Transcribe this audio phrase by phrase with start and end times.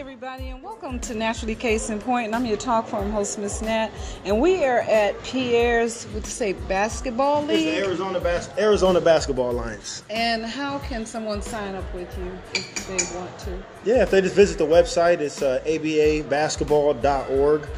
[0.00, 2.24] everybody, and welcome to Natturally Case in Point.
[2.24, 3.90] And I'm your talk from host, Miss Nat,
[4.24, 7.84] and we are at Pierre's, what to say, basketball It's the league.
[7.84, 10.02] Arizona Bas- Arizona Basketball Alliance.
[10.08, 13.62] And how can someone sign up with you if they want to?
[13.84, 17.68] Yeah, if they just visit the website, it's uh, ababasketball.org,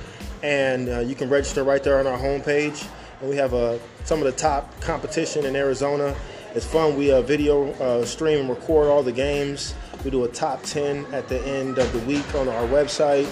[0.45, 2.87] and uh, you can register right there on our homepage.
[3.21, 6.15] And we have uh, some of the top competition in Arizona.
[6.55, 6.97] It's fun.
[6.97, 9.75] We uh, video uh, stream and record all the games.
[10.05, 13.29] We do a top 10 at the end of the week on our website.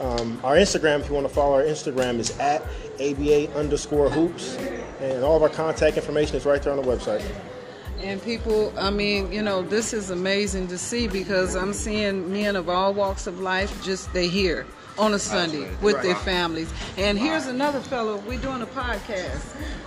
[0.00, 2.62] Um, our Instagram, if you want to follow our Instagram, is at
[3.00, 4.56] ABA underscore hoops.
[5.00, 7.24] And all of our contact information is right there on the website.
[8.00, 12.54] And people, I mean, you know, this is amazing to see because I'm seeing men
[12.54, 14.66] of all walks of life just they here
[14.98, 16.72] on a Sunday with their families.
[16.96, 18.18] And here's another fellow.
[18.28, 19.42] We're doing a podcast.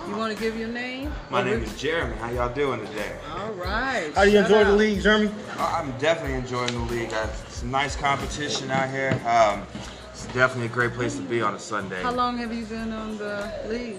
[0.08, 1.12] You want to give your name?
[1.30, 2.16] My name is Jeremy.
[2.18, 3.14] How y'all doing today?
[3.32, 4.12] All right.
[4.16, 5.31] How do you Shout enjoy the league, Jeremy?
[5.58, 7.12] Uh, I'm definitely enjoying the league.
[7.14, 9.20] Uh, It's a nice competition out here.
[9.28, 9.66] Um,
[10.12, 12.02] it's definitely a great place to be on a Sunday.
[12.02, 13.98] How long have you been on the league?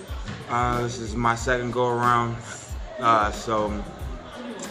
[0.48, 2.36] Uh, this is my second go around.
[2.98, 3.70] Uh, so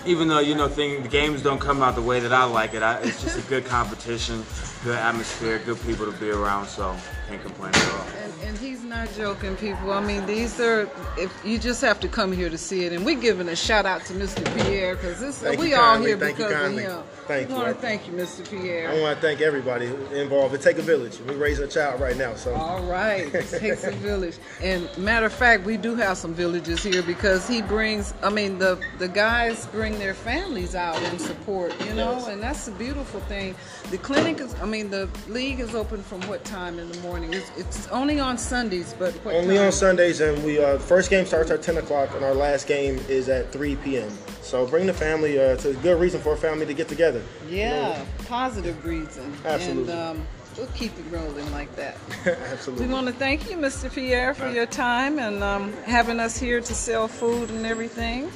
[0.08, 2.74] even though you know thing, the games don't come out the way that I like
[2.74, 4.44] it, I, it's just a good competition,
[4.84, 6.68] good atmosphere, good people to be around.
[6.68, 6.96] So
[7.28, 8.17] can't complain at all.
[8.44, 9.92] And, he's not joking, people.
[9.92, 12.94] I mean, these are, if you just have to come here to see it.
[12.94, 14.44] And we're giving a shout out to Mr.
[14.56, 17.04] Pierre because this Thank we all here Thank you because of him.
[17.28, 17.62] Thank we you.
[17.62, 18.50] want to thank you, Mr.
[18.50, 18.90] Pierre.
[18.90, 20.56] I want to thank everybody involved.
[20.56, 21.20] It take a village.
[21.28, 24.38] We're raising a child right now, so All right, it takes a village.
[24.62, 28.14] And matter of fact, we do have some villages here because he brings.
[28.24, 31.74] I mean, the the guys bring their families out and support.
[31.86, 32.28] You know, Yes.
[32.28, 33.56] and that's a beautiful thing.
[33.92, 34.56] The clinic is.
[34.62, 37.34] I mean, the league is open from what time in the morning?
[37.34, 39.68] It's, it's only on Sundays, but only time?
[39.68, 40.20] on Sundays.
[40.20, 43.52] And we uh, first game starts at 10 o'clock, and our last game is at
[43.52, 44.10] 3 p.m.
[44.42, 45.40] So bring the family.
[45.40, 47.22] Uh, it's a good reason for a family to get together.
[47.48, 49.32] Yeah, positive reason.
[49.46, 49.94] Absolutely.
[49.94, 50.28] And um,
[50.58, 51.98] we'll keep it rolling like that.
[52.26, 52.88] Absolutely.
[52.88, 53.94] We want to thank you, Mr.
[53.94, 58.30] Pierre, for your time and um, having us here to sell food and everything.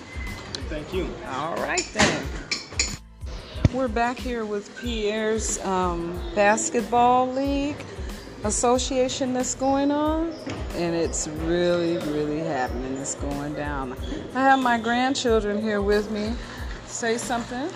[0.70, 1.10] Thank you.
[1.28, 2.26] All right, then.
[3.74, 7.78] We're back here with Pierre's um, basketball league
[8.44, 10.34] association that's going on,
[10.76, 12.98] and it's really, really happening.
[12.98, 13.96] It's going down.
[14.34, 16.34] I have my grandchildren here with me.
[16.88, 17.70] Say something.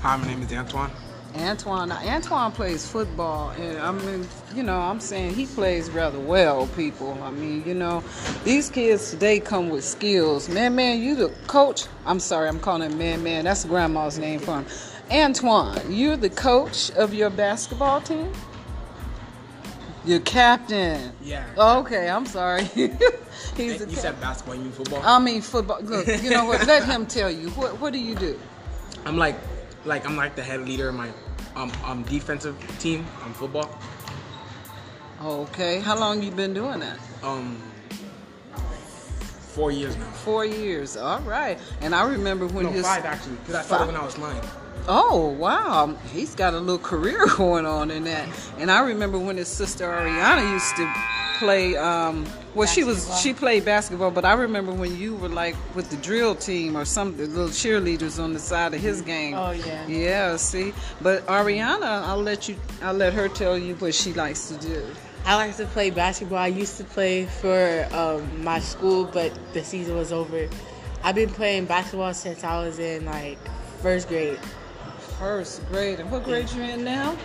[0.00, 0.90] Hi, my name is Antoine.
[1.36, 6.18] Antoine, now, Antoine plays football, and I mean, you know, I'm saying he plays rather
[6.18, 6.66] well.
[6.68, 8.02] People, I mean, you know,
[8.44, 10.48] these kids today come with skills.
[10.48, 11.86] Man, man, you the coach.
[12.06, 13.44] I'm sorry, I'm calling him man, man.
[13.44, 14.66] That's grandma's name for him.
[15.10, 18.32] Antoine, you're the coach of your basketball team.
[20.06, 21.12] Your captain.
[21.20, 21.44] Yeah.
[21.58, 22.64] Okay, I'm sorry.
[23.56, 25.02] He's you said basketball, you mean football?
[25.04, 25.80] I mean football.
[25.82, 26.66] Look, you know what?
[26.66, 27.50] Let him tell you.
[27.50, 28.38] What What do you do?
[29.04, 29.36] I'm like,
[29.84, 31.10] like I'm like the head leader of my
[31.56, 33.78] um, um defensive team on football.
[35.22, 36.98] Okay, how long you been doing that?
[37.22, 37.60] Um,
[39.56, 40.04] four years now.
[40.10, 40.96] Four years.
[40.96, 41.58] All right.
[41.80, 43.94] And I remember when No, his five actually, because I started Five.
[43.94, 44.42] when I was nine.
[44.88, 48.28] Oh wow, he's got a little career going on in that.
[48.58, 50.92] And I remember when his sister Ariana used to
[51.38, 51.76] play.
[51.76, 55.90] Um, well, she was she played basketball, but I remember when you were like with
[55.90, 59.34] the drill team or some the little cheerleaders on the side of his game.
[59.34, 59.86] Oh, yeah.
[59.86, 60.36] Yeah.
[60.36, 62.56] See, but Ariana, I'll let you.
[62.82, 64.86] I'll let her tell you what she likes to do.
[65.26, 66.38] I like to play basketball.
[66.38, 70.48] I used to play for um, my school, but the season was over.
[71.02, 73.38] I've been playing basketball since I was in like
[73.82, 74.38] first grade,
[75.18, 76.00] First grade.
[76.00, 77.16] And what grade you in now?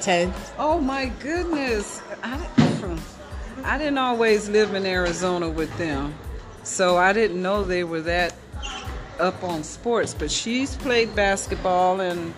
[0.00, 0.32] 10.
[0.58, 2.00] Oh my goodness.
[2.22, 2.48] I,
[3.64, 6.14] I didn't always live in Arizona with them.
[6.62, 8.34] So I didn't know they were that
[9.18, 10.14] up on sports.
[10.14, 12.32] But she's played basketball and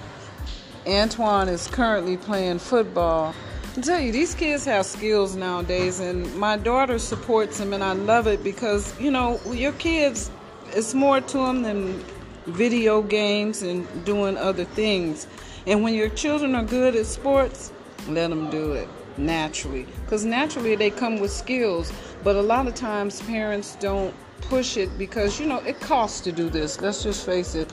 [0.87, 3.35] Antoine is currently playing football.
[3.77, 7.93] I tell you, these kids have skills nowadays, and my daughter supports them, and I
[7.93, 10.29] love it because, you know, your kids,
[10.73, 12.05] it's more to them than
[12.47, 15.27] video games and doing other things.
[15.67, 17.73] And when your children are good at sports,
[18.09, 18.89] let them do it
[19.19, 19.87] naturally.
[20.05, 21.93] Because naturally they come with skills,
[22.25, 26.33] but a lot of times parents don't push it because, you know, it costs to
[26.33, 26.81] do this.
[26.81, 27.73] Let's just face it.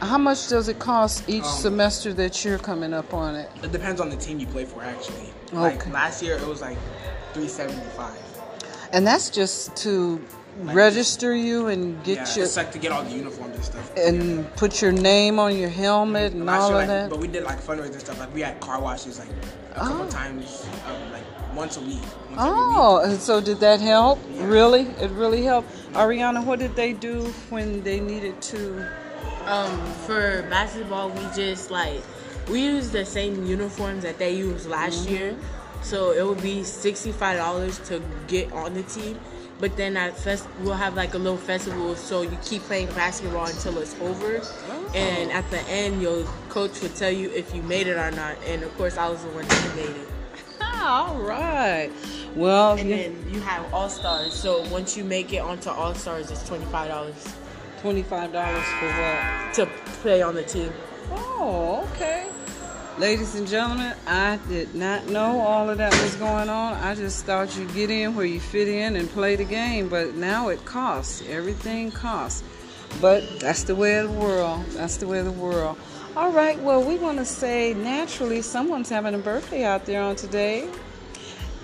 [0.00, 3.50] How much does it cost each um, semester that you're coming up on it?
[3.62, 5.32] It depends on the team you play for actually.
[5.52, 5.92] Like Okay.
[5.92, 6.76] last year, it was like
[7.32, 8.12] 375.
[8.92, 10.20] And that's just to
[10.58, 13.96] register you and get Yeah, your it's like to get all the uniforms and stuff.
[13.96, 17.10] and put your name on your helmet and all year, of like, that.
[17.10, 18.18] But we did like fundraising stuff.
[18.18, 19.28] Like we had car washes like
[19.74, 20.10] a couple Oh.
[20.10, 21.24] times, um, like
[21.56, 21.98] once a week.
[22.30, 22.76] Once every week.
[22.76, 24.18] Oh, and so did that help?
[24.38, 24.82] Really?
[25.00, 25.68] It really helped.
[25.94, 28.86] Ariana, what did they do when they needed to?
[29.46, 32.00] Um, for basketball, we just like
[32.48, 35.34] we used the same uniforms that they used last year,
[35.84, 39.18] so it would be sixty five dollars to get on the team.
[39.60, 43.46] But then at fest, we'll have like a little festival, so you keep playing basketball
[43.46, 44.42] until it's over,
[44.94, 48.36] and at the end, your coach will tell you if you made it or not.
[48.46, 50.08] And of course, I was the one that made it.
[50.82, 51.90] All right.
[52.34, 54.34] Well, And then you have all stars.
[54.34, 57.14] So once you make it onto all stars, it's twenty five dollars
[57.84, 59.54] twenty-five dollars for what?
[59.54, 59.66] to
[60.00, 60.72] play on the team.
[61.10, 62.26] Oh, okay.
[62.98, 66.74] Ladies and gentlemen, I did not know all of that was going on.
[66.74, 70.14] I just thought you get in where you fit in and play the game, but
[70.14, 71.20] now it costs.
[71.28, 72.44] Everything costs.
[73.00, 74.64] But that's the way of the world.
[74.66, 75.76] That's the way of the world.
[76.16, 80.14] All right, well, we want to say naturally someone's having a birthday out there on
[80.14, 80.70] today.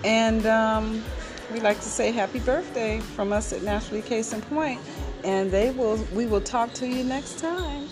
[0.03, 1.05] And um,
[1.53, 4.81] we like to say happy birthday from us at Natturally Case in Point.
[5.23, 7.89] And they will we will talk to you next time.